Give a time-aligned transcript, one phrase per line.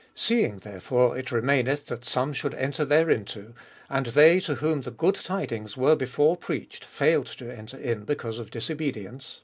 [0.15, 0.21] 6.
[0.23, 3.53] Seeing therefore it remaineth that some should enter thereinto,
[3.87, 8.15] and they to whom the good tidings were before preached failed to enter in be
[8.15, 9.39] cause of disobedience, 7.